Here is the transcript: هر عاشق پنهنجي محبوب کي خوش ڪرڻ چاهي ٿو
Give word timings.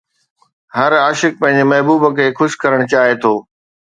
هر 0.77 0.91
عاشق 1.03 1.33
پنهنجي 1.41 1.65
محبوب 1.71 2.03
کي 2.19 2.25
خوش 2.39 2.51
ڪرڻ 2.63 2.79
چاهي 2.95 3.15
ٿو 3.25 3.33